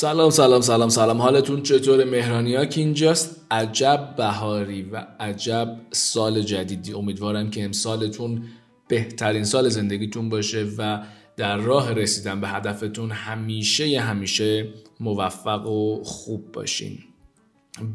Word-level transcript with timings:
سلام 0.00 0.30
سلام 0.30 0.60
سلام 0.60 0.88
سلام. 0.88 1.22
حالتون 1.22 1.62
چطور 1.62 2.04
مهرانی 2.04 2.54
ها 2.54 2.64
که 2.64 2.80
اینجاست. 2.80 3.46
عجب 3.50 4.14
بهاری 4.16 4.82
و 4.82 5.06
عجب 5.20 5.76
سال 5.90 6.42
جدیدی. 6.42 6.92
امیدوارم 6.92 7.50
که 7.50 7.64
امسالتون 7.64 8.42
بهترین 8.88 9.44
سال 9.44 9.68
زندگیتون 9.68 10.28
باشه 10.28 10.66
و 10.78 11.02
در 11.36 11.56
راه 11.56 11.92
رسیدن 11.92 12.40
به 12.40 12.48
هدفتون 12.48 13.10
همیشه 13.10 14.00
همیشه 14.00 14.68
موفق 15.00 15.66
و 15.66 16.04
خوب 16.04 16.52
باشین. 16.52 16.98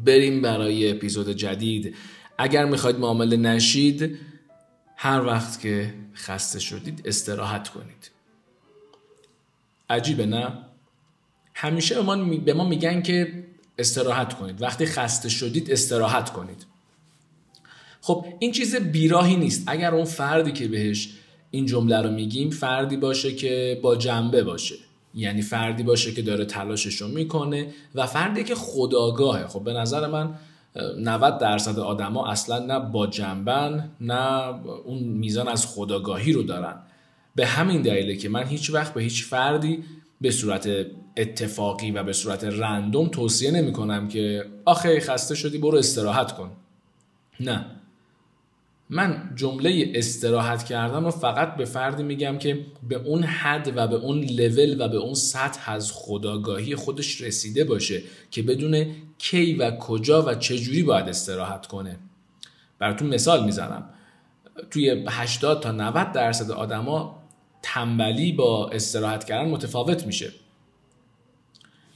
بریم 0.04 0.42
برای 0.42 0.90
اپیزود 0.90 1.30
جدید. 1.30 1.94
اگر 2.38 2.64
می‌خواید 2.64 2.98
معامله 2.98 3.36
نشید 3.36 4.18
هر 4.96 5.26
وقت 5.26 5.60
که 5.60 5.94
خسته 6.14 6.60
شدید 6.60 7.02
استراحت 7.04 7.68
کنید. 7.68 8.10
عجیبه 9.90 10.26
نه؟ 10.26 10.66
همیشه 11.58 11.94
به 11.94 12.02
ما, 12.02 12.16
به 12.16 12.54
ما 12.54 12.64
میگن 12.64 13.02
که 13.02 13.44
استراحت 13.78 14.34
کنید. 14.34 14.62
وقتی 14.62 14.86
خسته 14.86 15.28
شدید 15.28 15.70
استراحت 15.70 16.32
کنید. 16.32 16.66
خب 18.00 18.26
این 18.38 18.52
چیز 18.52 18.76
بیراهی 18.76 19.36
نیست. 19.36 19.64
اگر 19.66 19.94
اون 19.94 20.04
فردی 20.04 20.52
که 20.52 20.68
بهش 20.68 21.08
این 21.50 21.66
جمله 21.66 22.02
رو 22.02 22.10
میگیم 22.10 22.50
فردی 22.50 22.96
باشه 22.96 23.34
که 23.34 23.80
با 23.82 23.96
جنبه 23.96 24.42
باشه. 24.42 24.74
یعنی 25.14 25.42
فردی 25.42 25.82
باشه 25.82 26.12
که 26.12 26.22
داره 26.22 26.44
تلاشش 26.44 26.94
رو 26.94 27.08
می‌کنه 27.08 27.66
و 27.94 28.06
فردی 28.06 28.44
که 28.44 28.54
خداگاهه. 28.54 29.46
خب 29.46 29.64
به 29.64 29.72
نظر 29.72 30.06
من 30.06 30.34
90 30.98 31.38
درصد 31.38 31.78
آدما 31.78 32.26
اصلا 32.26 32.58
نه 32.58 32.78
با 32.78 33.06
جنبن 33.06 33.90
نه 34.00 34.54
اون 34.84 34.98
میزان 34.98 35.48
از 35.48 35.66
خداگاهی 35.66 36.32
رو 36.32 36.42
دارن. 36.42 36.76
به 37.34 37.46
همین 37.46 37.82
دلیله 37.82 38.16
که 38.16 38.28
من 38.28 38.44
هیچ 38.46 38.70
وقت 38.70 38.94
به 38.94 39.02
هیچ 39.02 39.24
فردی 39.24 39.84
به 40.20 40.30
صورت 40.30 40.68
اتفاقی 41.16 41.90
و 41.90 42.02
به 42.02 42.12
صورت 42.12 42.44
رندوم 42.44 43.08
توصیه 43.08 43.50
نمی 43.50 43.72
کنم 43.72 44.08
که 44.08 44.46
آخه 44.64 45.00
خسته 45.00 45.34
شدی 45.34 45.58
برو 45.58 45.78
استراحت 45.78 46.32
کن. 46.32 46.50
نه. 47.40 47.66
من 48.90 49.30
جمله 49.34 49.92
استراحت 49.94 50.64
کردن 50.64 51.04
رو 51.04 51.10
فقط 51.10 51.56
به 51.56 51.64
فردی 51.64 52.02
میگم 52.02 52.38
که 52.38 52.66
به 52.88 52.96
اون 52.96 53.22
حد 53.22 53.72
و 53.76 53.86
به 53.86 53.96
اون 53.96 54.20
لول 54.20 54.80
و 54.80 54.88
به 54.88 54.96
اون 54.96 55.14
سطح 55.14 55.70
از 55.70 55.92
خداگاهی 55.92 56.76
خودش 56.76 57.20
رسیده 57.20 57.64
باشه 57.64 58.02
که 58.30 58.42
بدون 58.42 58.86
کی 59.18 59.54
و 59.54 59.70
کجا 59.70 60.22
و 60.22 60.34
چجوری 60.34 60.82
باید 60.82 61.08
استراحت 61.08 61.66
کنه. 61.66 61.96
براتون 62.78 63.08
مثال 63.08 63.44
می‌زنم. 63.44 63.84
توی 64.70 65.04
80 65.08 65.62
تا 65.62 65.72
90 65.72 66.12
درصد 66.12 66.50
آدما 66.50 67.25
تنبلی 67.62 68.32
با 68.32 68.70
استراحت 68.70 69.24
کردن 69.24 69.50
متفاوت 69.50 70.06
میشه. 70.06 70.32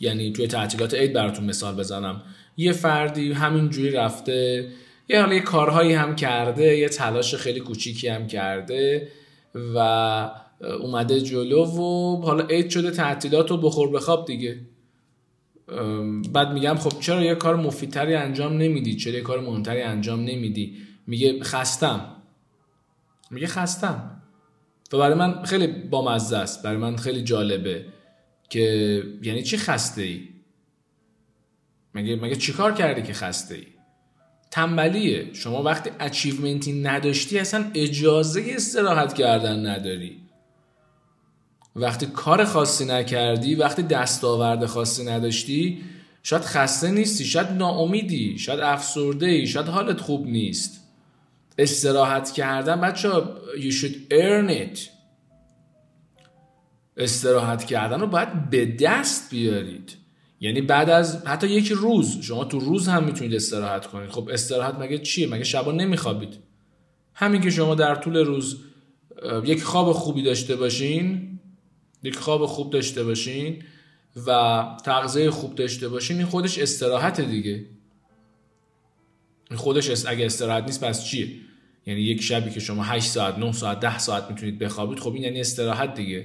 یعنی 0.01 0.33
توی 0.33 0.47
تعطیلات 0.47 0.95
عید 0.95 1.13
براتون 1.13 1.45
مثال 1.45 1.75
بزنم. 1.75 2.23
یه 2.57 2.73
فردی 2.73 3.33
همینجوری 3.33 3.91
رفته 3.91 4.69
یه 5.09 5.21
حالا 5.21 5.39
کارهایی 5.41 5.93
هم 5.93 6.17
کرده 6.17 6.77
یه 6.77 6.89
تلاش 6.89 7.35
خیلی 7.35 7.61
کوچیکی 7.61 8.09
هم 8.09 8.27
کرده 8.27 9.09
و 9.75 9.79
اومده 10.81 11.21
جلو 11.21 11.65
و 11.65 12.17
حالا 12.23 12.45
عید 12.45 12.71
شده 12.71 12.91
تعطیلات 12.91 13.51
رو 13.51 13.57
بخور 13.57 13.91
بخواب 13.91 14.27
دیگه. 14.27 14.61
بعد 16.33 16.53
میگم 16.53 16.75
خب 16.75 17.01
چرا 17.01 17.25
یه 17.25 17.35
کار 17.35 17.57
مفیدتری 17.57 18.15
انجام 18.15 18.53
نمیدی؟ 18.53 18.97
چرا 18.97 19.15
یه 19.15 19.21
کار 19.21 19.41
مهمتری 19.41 19.83
انجام 19.83 20.21
نمیدی؟ 20.21 20.77
میگه 21.07 21.43
خستم. 21.43 22.17
میگه 23.31 23.47
خستم. 23.47 24.23
و 24.93 24.99
برای 24.99 25.15
من 25.15 25.43
خیلی 25.43 25.67
بامزه 25.67 26.37
است 26.37 26.63
برای 26.63 26.77
من 26.77 26.97
خیلی 26.97 27.23
جالبه 27.23 27.85
که 28.49 29.03
یعنی 29.23 29.43
چی 29.43 29.57
خسته 29.57 30.03
ای 30.03 30.29
مگه 31.95 32.17
مگه 32.17 32.37
چیکار 32.37 32.75
کردی 32.75 33.03
که 33.03 33.13
خسته 33.13 33.55
ای 33.55 33.67
تنبلیه. 34.51 35.35
شما 35.35 35.63
وقتی 35.63 35.91
اچیومنتی 36.01 36.83
نداشتی 36.83 37.39
اصلا 37.39 37.71
اجازه 37.75 38.45
استراحت 38.49 39.15
کردن 39.15 39.67
نداری. 39.67 40.21
وقتی 41.77 42.07
کار 42.07 42.45
خاصی 42.45 42.85
نکردی 42.85 43.55
وقتی 43.55 43.83
دستاورد 43.83 44.67
خاصی 44.67 45.05
نداشتی 45.05 45.81
شاید 46.23 46.43
خسته 46.43 46.91
نیستی 46.91 47.25
شاید 47.25 47.51
ناامیدی 47.51 48.39
شاید 48.39 48.61
افسرده 48.61 49.27
ای 49.27 49.47
شاید 49.47 49.67
حالت 49.67 50.01
خوب 50.01 50.27
نیست. 50.27 50.80
استراحت 51.61 52.33
کردن. 52.33 52.81
بچه 52.81 53.11
you 53.55 53.73
should 53.73 54.13
earn 54.13 54.51
it. 54.51 54.81
استراحت 56.97 57.65
کردن 57.65 58.01
رو 58.01 58.07
باید 58.07 58.51
به 58.51 58.67
دست 58.67 59.31
بیارید. 59.31 59.97
یعنی 60.41 60.61
بعد 60.61 60.91
از 60.91 61.27
حتی 61.27 61.47
یک 61.47 61.69
روز 61.69 62.19
شما 62.21 62.45
تو 62.45 62.59
روز 62.59 62.89
هم 62.89 63.05
می‌تونید 63.05 63.35
استراحت 63.35 63.87
کنید. 63.87 64.11
خب 64.11 64.29
استراحت 64.33 64.75
مگه 64.75 64.99
چیه؟ 64.99 65.27
مگه 65.27 65.45
شبا 65.45 65.73
نمیخوابید؟ 65.73 66.39
همین 67.15 67.41
که 67.41 67.51
شما 67.51 67.75
در 67.75 67.95
طول 67.95 68.17
روز 68.17 68.57
یک 69.45 69.63
خواب 69.63 69.93
خوبی 69.93 70.23
داشته 70.23 70.57
باشین 70.57 71.39
یک 72.03 72.17
خواب 72.17 72.47
خوب 72.47 72.71
داشته 72.71 73.05
باشین 73.05 73.63
و 74.27 74.65
تغذیه 74.85 75.31
خوب 75.31 75.55
داشته 75.55 75.89
باشین 75.89 76.17
این 76.17 76.27
خودش 76.27 76.59
استراحت 76.59 77.21
دیگه. 77.21 77.67
خودش 79.55 80.07
اگه 80.07 80.27
استراحت 80.27 80.65
نیست 80.65 80.85
پس 80.85 81.05
چیه؟ 81.05 81.29
یعنی 81.91 82.03
یک 82.03 82.23
شبی 82.23 82.51
که 82.51 82.61
شما 82.61 82.83
8 82.83 83.07
ساعت 83.07 83.39
9 83.39 83.53
ساعت 83.53 83.81
10 83.81 83.99
ساعت 83.99 84.31
می‌تونید 84.31 84.59
بخوابید 84.59 84.99
خب 84.99 85.13
این 85.13 85.23
یعنی 85.23 85.41
استراحت 85.41 85.95
دیگه. 85.95 86.25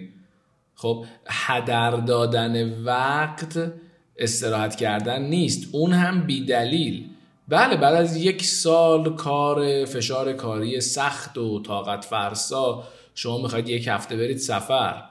خب 0.75 1.05
هدر 1.27 1.91
دادن 1.91 2.83
وقت 2.83 3.73
استراحت 4.17 4.75
کردن 4.75 5.21
نیست. 5.21 5.67
اون 5.71 5.93
هم 5.93 6.25
بیدلیل 6.25 7.09
بله 7.47 7.77
بعد 7.77 7.93
از 7.93 8.17
یک 8.17 8.43
سال 8.43 9.15
کار 9.15 9.85
فشار 9.85 10.33
کاری 10.33 10.81
سخت 10.81 11.37
و 11.37 11.61
طاقت 11.61 12.05
فرسا 12.05 12.83
شما 13.15 13.41
می‌خواید 13.41 13.69
یک 13.69 13.87
هفته 13.87 14.17
برید 14.17 14.37
سفر. 14.37 15.03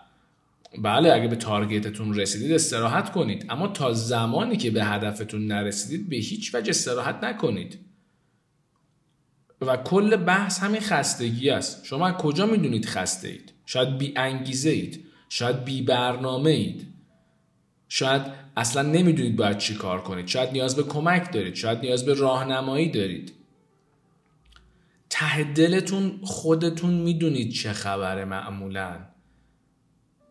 بله 0.78 1.12
اگه 1.12 1.28
به 1.28 1.36
تارگتتون 1.36 2.14
رسیدید 2.14 2.52
استراحت 2.52 3.12
کنید. 3.12 3.46
اما 3.50 3.68
تا 3.68 3.92
زمانی 3.92 4.56
که 4.56 4.70
به 4.70 4.84
هدفتون 4.84 5.46
نرسیدید 5.46 6.08
به 6.08 6.16
هیچ 6.16 6.54
وجه 6.54 6.70
استراحت 6.70 7.24
نکنید. 7.24 7.78
و 9.60 9.76
کل 9.76 10.16
بحث 10.16 10.60
همین 10.60 10.80
خستگی 10.80 11.50
است. 11.50 11.84
شما 11.84 12.08
از 12.08 12.14
کجا 12.14 12.46
می‌دونید 12.46 12.86
خسته 12.86 13.28
اید 13.28 13.52
شاید 13.66 13.98
بی 13.98 14.12
انگیزه 14.16 14.70
اید 14.70 15.04
شاید 15.28 15.64
بی 15.64 15.82
برنامه 15.82 16.50
اید 16.50 16.86
شاید 17.88 18.22
اصلا 18.56 18.82
نمی‌دونید 18.82 19.36
باید 19.36 19.58
چی 19.58 19.74
کار 19.74 20.02
کنید. 20.02 20.26
شاید 20.26 20.50
نیاز 20.50 20.76
به 20.76 20.82
کمک 20.82 21.32
دارید. 21.32 21.54
شاید 21.54 21.78
نیاز 21.78 22.04
به 22.04 22.14
راهنمایی 22.14 22.90
دارید. 22.90 23.32
ته 25.10 25.44
دلتون 25.44 26.20
خودتون 26.22 26.94
می‌دونید 26.94 27.52
چه 27.52 27.72
خبره 27.72 28.24
معمولا. 28.24 29.00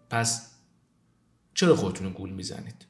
پس 0.10 0.52
چرا 1.54 1.76
خودتون 1.76 2.14
گول 2.14 2.30
می‌زنید؟ 2.30 2.86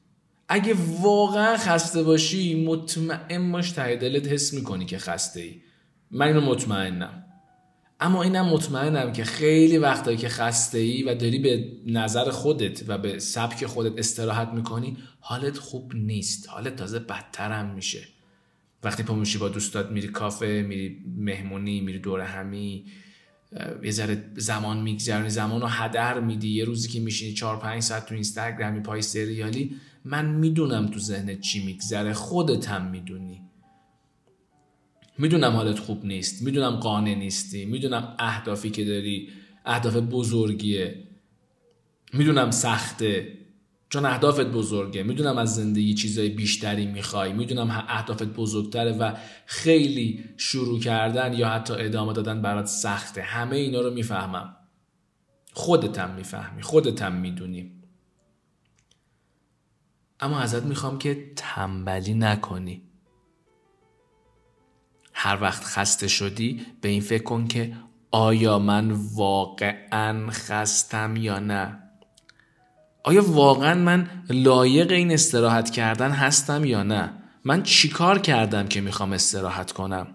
اگه 0.48 0.74
واقعا 1.00 1.56
خسته 1.56 2.02
باشی 2.02 2.64
مطمئن 2.64 3.52
باش 3.52 3.70
ته 3.70 3.96
دلت 3.96 4.28
حس 4.28 4.52
می‌کنی 4.54 4.86
که 4.86 4.98
خسته 4.98 5.40
ای 5.40 5.60
من 6.10 6.26
اینو 6.26 6.40
مطمئنم. 6.40 7.20
اما 8.00 8.22
اینم 8.22 8.46
مطمئنم 8.46 9.12
که 9.12 9.24
خیلی 9.24 9.78
وقتایی 9.78 10.16
که 10.16 10.28
خسته 10.28 10.78
ای 10.78 11.02
و 11.02 11.14
داری 11.14 11.38
به 11.38 11.72
نظر 11.86 12.30
خودت 12.30 12.88
و 12.88 12.98
به 12.98 13.18
سبک 13.18 13.66
خودت 13.66 13.98
استراحت 13.98 14.48
می‌کنی 14.48 14.96
حالت 15.20 15.58
خوب 15.58 15.92
نیست. 15.94 16.48
حالت 16.48 16.76
تازه 16.76 16.98
بدترم 16.98 17.74
میشه. 17.74 18.08
وقتی 18.82 19.02
پا 19.02 19.14
میشی 19.14 19.38
با 19.38 19.48
دوستات 19.48 19.90
میری 19.90 20.08
کافه 20.08 20.64
میری 20.68 20.98
مهمونی 21.18 21.80
میری 21.80 21.98
دور 21.98 22.20
همی 22.20 22.84
یه 23.82 23.90
ذره 23.90 24.24
زمان 24.36 24.82
میگذرونی 24.82 25.30
زمان 25.30 25.60
رو 25.60 25.66
هدر 25.66 26.20
میدی. 26.20 26.48
یه 26.48 26.64
روزی 26.64 26.88
که 26.88 27.00
میشینی 27.00 27.34
چهار 27.34 27.56
پنج 27.56 27.82
ساعت 27.82 28.06
تو 28.06 28.14
اینستاگرامی 28.14 28.80
پای 28.80 29.02
سریالی 29.02 29.76
من 30.04 30.26
می‌دونم 30.26 30.86
تو 30.86 30.98
ذهنت 30.98 31.40
چی 31.40 31.66
میگذره. 31.66 32.12
خودت 32.12 32.68
هم 32.68 32.90
می‌دونی. 32.90 33.40
می‌دونم 35.18 35.52
حالت 35.52 35.78
خوب 35.78 36.04
نیست 36.04 36.42
می‌دونم 36.42 36.70
قانع 36.70 37.14
نیستی 37.14 37.64
می‌دونم 37.64 38.14
اهدافی 38.18 38.70
که 38.70 38.84
داری 38.84 39.28
اهداف 39.64 39.96
بزرگیه. 39.96 41.08
می‌دونم 42.12 42.50
سخته 42.50 43.38
چون 43.88 44.04
اهدافت 44.04 44.46
بزرگه. 44.46 45.02
می‌دونم 45.02 45.38
از 45.38 45.54
زندگی 45.54 45.94
چیزای 45.94 46.28
بیشتری 46.28 46.86
می‌خوای. 46.86 47.32
می‌دونم 47.32 47.84
اهدافت 47.88 48.22
بزرگتره 48.22 48.92
و 48.92 49.16
خیلی 49.46 50.24
شروع 50.36 50.80
کردن 50.80 51.32
یا 51.32 51.48
حتی 51.48 51.74
ادامه 51.74 52.12
دادن 52.12 52.42
برات 52.42 52.66
سخته. 52.66 53.22
همه 53.22 53.56
اینا 53.56 53.80
رو 53.80 53.90
می‌فهمم. 53.90 54.56
خودتم 55.52 56.14
می‌فهمی 56.14 56.62
خودتم 56.62 57.12
می‌دونی. 57.12 57.72
اما 60.20 60.40
ازت 60.40 60.62
می‌خوام 60.62 60.98
که 60.98 61.32
تنبلی 61.36 62.14
نکنی. 62.14 62.82
هر 65.24 65.38
وقت 65.40 65.64
خسته 65.64 66.08
شدی 66.08 66.66
به 66.80 66.88
این 66.88 67.00
فکر 67.00 67.22
کن 67.22 67.46
که 67.46 67.72
آیا 68.10 68.58
من 68.58 68.90
واقعا 69.14 70.30
خستم 70.30 71.16
یا 71.16 71.38
نه؟ 71.38 71.78
آیا 73.04 73.24
واقعا 73.24 73.74
من 73.74 74.10
لایق 74.30 74.90
این 74.90 75.12
استراحت 75.12 75.70
کردن 75.70 76.10
هستم 76.10 76.64
یا 76.64 76.82
نه؟ 76.82 77.12
من 77.44 77.62
چیکار 77.62 78.18
کردم 78.18 78.66
که 78.66 78.80
می‌خوام 78.80 79.12
استراحت 79.12 79.72
کنم؟ 79.72 80.06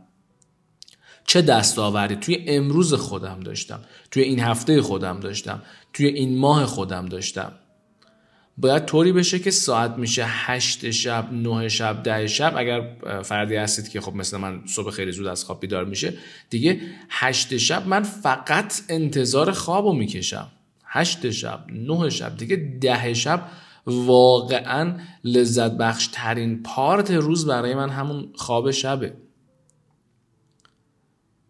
چه 1.26 1.42
دستاوردی 1.42 2.16
توی 2.16 2.46
امروز 2.48 2.94
خودم 2.94 3.40
داشتم 3.40 3.80
توی 4.12 4.24
این 4.24 4.40
هفته 4.40 4.82
خودم 4.82 5.20
داشتم 5.20 5.62
توی 5.94 6.08
این 6.08 6.38
ماه 6.38 6.66
خودم 6.66 7.06
داشتم؟ 7.06 7.52
باید 8.60 8.86
طوری 8.86 9.12
بشه 9.12 9.40
که 9.40 9.52
ساعت 9.52 9.98
میشه 9.98 10.26
هشت 10.28 10.92
شب 10.92 11.28
نه 11.32 11.68
شب 11.68 12.04
ده 12.04 12.28
شب. 12.28 12.54
اگر 12.58 12.96
فردی 13.24 13.56
هستید 13.56 13.90
که 13.90 14.02
خب 14.02 14.16
مثل 14.16 14.38
من 14.38 14.62
صبح 14.66 14.92
خیلی 14.92 15.12
زود 15.12 15.28
از 15.28 15.44
خواب 15.44 15.60
بیدار 15.60 15.86
میشه 15.86 16.14
دیگه 16.50 16.82
هشت 17.10 17.58
شب 17.58 17.88
من 17.88 18.04
فقط 18.04 18.82
انتظار 18.90 19.52
خواب 19.52 19.86
رو 19.86 19.94
می‌کشم. 19.94 20.48
هشت 20.86 21.30
شب 21.30 21.66
نه 21.70 22.10
شب 22.10 22.38
دیگه 22.38 22.56
ده 22.82 23.14
شب 23.14 23.50
واقعا 23.86 25.00
لذت 25.24 25.72
بخش 25.72 26.10
ترین 26.12 26.64
پارت 26.64 27.12
روز 27.12 27.46
برای 27.46 27.76
من 27.76 27.90
همون 27.90 28.30
خواب 28.36 28.72
شبه. 28.72 29.14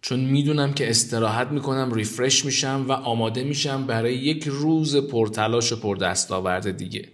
چون 0.01 0.19
می‌دونم 0.19 0.73
که 0.73 0.89
استراحت 0.89 1.47
می‌کنم 1.47 1.93
ریفرش 1.93 2.45
میشم 2.45 2.85
و 2.87 2.91
آماده 2.91 3.43
میشم 3.43 3.87
برای 3.87 4.15
یک 4.15 4.43
روز 4.47 4.95
پرتلاش 4.95 5.71
و 5.71 5.79
پردستاورد 5.79 6.77
دیگه. 6.77 7.09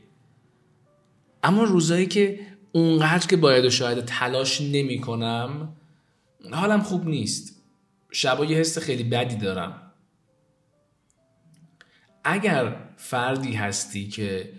اما 1.44 1.64
روزایی 1.64 2.06
که 2.06 2.40
اونقدر 2.72 3.28
که 3.28 3.38
باید 3.38 3.66
و 3.66 3.70
شاید 3.70 4.06
تلاش 4.06 4.62
نمی 4.62 5.00
کنم 5.02 5.76
حالم 6.52 6.82
خوب 6.82 7.08
نیست. 7.08 7.64
شبا 8.12 8.46
یه 8.46 8.58
حس 8.58 8.78
خیلی 8.78 9.04
بدی 9.04 9.36
دارم. 9.36 9.82
اگر 12.24 12.76
فردی 12.98 13.54
هستی 13.54 14.08
که 14.08 14.54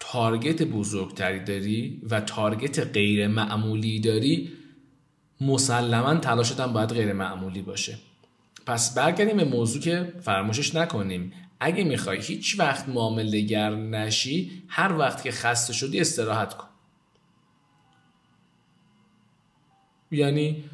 تارگت 0.00 0.62
بزرگتری 0.62 1.44
داری 1.44 2.02
و 2.10 2.20
تارگت 2.20 2.78
غیر 2.78 3.28
معمولی 3.28 4.00
داری 4.00 4.52
مسلما 5.40 6.14
تلاشت 6.14 6.60
هم 6.60 6.72
باید 6.72 6.90
غیر 6.90 7.12
معمولی 7.12 7.62
باشه. 7.62 7.98
پس 8.66 8.94
برگردیم 8.94 9.36
به 9.36 9.44
موضوع 9.44 9.82
که 9.82 10.12
فراموشش 10.22 10.74
نکنیم. 10.74 11.32
اگه 11.60 11.84
می‌خوای 11.84 12.20
هیچ 12.20 12.58
وقت 12.58 12.88
معامله 12.88 13.70
نشی 13.70 14.62
هر 14.68 14.98
وقت 14.98 15.22
که 15.22 15.30
خسته 15.30 15.72
شدی 15.72 16.00
استراحت 16.00 16.54
کن. 16.54 16.66
یعنی 20.10 20.64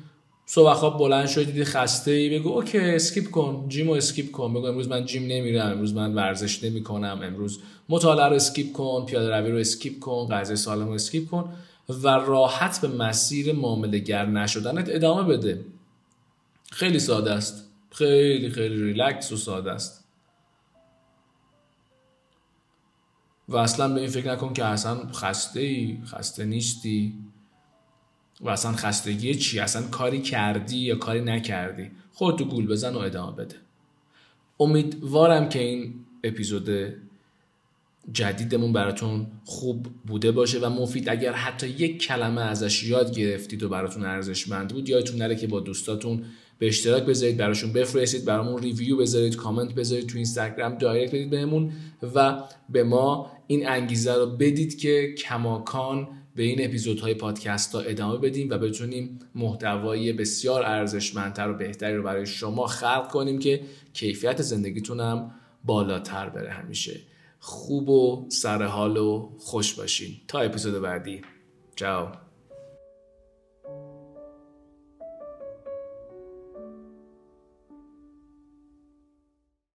صبح 0.46 0.72
خواب 0.72 0.98
بلند 0.98 1.26
شدی 1.26 1.44
دیدی 1.44 1.64
خسته 1.64 2.10
ای 2.10 2.38
بگو 2.38 2.48
okay 2.48 2.78
skip 2.78 3.30
کن. 3.30 3.68
gym 3.68 3.86
رو 3.86 3.92
skip 3.92 4.30
کن. 4.30 4.54
بگو 4.54 4.66
امروز 4.66 4.88
من 4.88 5.04
gym 5.04 5.22
نمیرم 5.22 5.66
امروز 5.70 5.94
من 5.94 6.14
ورزش 6.14 6.64
نمی 6.64 6.82
کنم 6.82 7.20
امروز 7.22 7.60
مطالعه 7.88 8.26
رو 8.26 8.34
skip 8.34 8.72
کن 8.72 9.06
پیاده 9.06 9.36
روی 9.36 9.50
رو 9.50 9.58
skip 9.58 9.98
کن 9.98 10.28
غذای 10.30 10.56
سالم 10.56 10.86
رو 10.86 10.92
skip 10.92 11.30
کن. 11.30 11.52
و 12.02 12.08
راحت 12.08 12.80
به 12.80 12.88
مسیر 12.88 13.52
معامله 13.52 13.98
گر 13.98 14.26
نشدنت 14.26 14.88
ادامه 14.88 15.36
بده. 15.36 15.64
خیلی 16.72 16.98
ساده 16.98 17.32
است. 17.32 17.70
خیلی 17.90 18.50
خیلی 18.50 18.82
ریلکس 18.82 19.32
و 19.32 19.36
ساده 19.36 19.72
است. 19.72 20.04
و 23.48 23.56
اصلا 23.56 23.88
به 23.88 24.00
این 24.00 24.10
فکر 24.10 24.32
نکن 24.32 24.52
که 24.52 24.64
اصلا 24.64 25.12
خسته 25.12 25.60
ای 25.60 25.98
خسته 26.06 26.44
نیستی. 26.44 27.14
و 28.40 28.48
اصلا 28.48 28.72
خستگی 28.72 29.34
چی؟ 29.34 29.60
اصلا 29.60 29.82
کاری 29.82 30.22
کردی 30.22 30.78
یا 30.78 30.96
کاری 30.96 31.20
نکردی؟ 31.20 31.90
خودتو 32.12 32.44
گول 32.44 32.66
بزن 32.66 32.94
و 32.94 32.98
ادامه 32.98 33.36
بده. 33.36 33.56
امیدوارم 34.60 35.48
که 35.48 35.58
این 35.58 35.94
اپیزود 36.24 36.68
جدیدمون 38.12 38.72
براتون 38.72 39.26
خوب 39.44 39.86
بوده 40.06 40.32
باشه 40.32 40.58
و 40.58 40.68
مفید 40.68 41.08
اگر 41.08 41.32
حتی 41.32 41.68
یک 41.68 42.02
کلمه 42.02 42.40
ازش 42.40 42.84
یاد 42.84 43.14
گرفتید 43.14 43.62
و 43.62 43.68
براتون 43.68 44.04
ارزشمند 44.04 44.68
بود 44.74 44.88
یادتون 44.88 45.16
نره 45.16 45.36
که 45.36 45.46
با 45.46 45.60
دوستاتون 45.60 46.24
به 46.58 46.66
اشتراک 46.66 47.02
بذارید 47.02 47.36
براشون 47.36 47.72
بفرستید 47.72 48.24
برامون 48.24 48.62
review 48.62 48.96
بذارید 48.96 49.36
کامنت 49.36 49.74
بذارید 49.74 50.06
تو 50.06 50.16
اینستاگرام 50.16 50.78
direct 50.78 51.14
بدید 51.14 51.30
بهمون 51.30 51.72
و 52.14 52.42
به 52.68 52.84
ما 52.84 53.32
این 53.46 53.68
انگیزه 53.68 54.14
رو 54.14 54.26
بدید 54.26 54.78
که 54.78 55.14
کماکان 55.18 56.08
به 56.34 56.42
این 56.42 56.64
اپیزودهای 56.64 57.14
پادکست 57.14 57.74
ها 57.74 57.80
ادامه 57.80 58.18
بدیم 58.18 58.50
و 58.50 58.58
بتونیم 58.58 59.18
محتوایی 59.34 60.12
بسیار 60.12 60.62
ارزشمندتر 60.62 61.50
و 61.50 61.54
بهتری 61.54 61.96
رو 61.96 62.02
برای 62.02 62.26
شما 62.26 62.66
خلق 62.66 63.08
کنیم 63.08 63.38
که 63.38 63.60
کیفیت 63.92 64.42
زندگیتون 64.42 65.00
هم 65.00 65.30
بالاتر 65.64 66.28
بره 66.28 66.50
همیشه. 66.50 67.00
خوب 67.40 67.88
و 67.88 68.26
سر 68.28 68.62
حال 68.62 68.96
و 68.96 69.30
خوش 69.38 69.74
باشین. 69.74 70.16
تا 70.28 70.38
اپیزود 70.38 70.82
بعدی. 70.82 71.22
چاو. 71.76 72.08